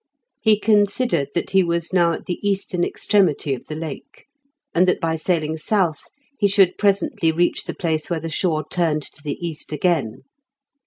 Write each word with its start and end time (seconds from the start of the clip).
He 0.41 0.57
considered 0.59 1.27
that 1.35 1.51
he 1.51 1.63
was 1.63 1.93
now 1.93 2.11
at 2.11 2.25
the 2.25 2.39
eastern 2.41 2.83
extremity 2.83 3.53
of 3.53 3.67
the 3.67 3.75
Lake, 3.75 4.25
and 4.73 4.87
that 4.87 4.99
by 4.99 5.15
sailing 5.15 5.57
south 5.57 5.99
he 6.39 6.47
should 6.47 6.79
presently 6.79 7.31
reach 7.31 7.65
the 7.65 7.75
place 7.75 8.09
where 8.09 8.19
the 8.19 8.27
shore 8.27 8.65
turned 8.67 9.03
to 9.03 9.21
the 9.23 9.37
east 9.47 9.71
again. 9.71 10.23